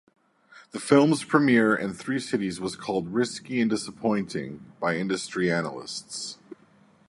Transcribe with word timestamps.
The 0.71 0.79
film's 0.79 1.23
premiere 1.23 1.75
in 1.75 1.93
three 1.93 2.17
cites 2.19 2.59
was 2.59 2.75
called 2.75 3.13
"risky" 3.13 3.61
and 3.61 3.69
"disappointing" 3.69 4.73
by 4.79 4.95
industry 4.97 5.51
analysts. 5.51 6.39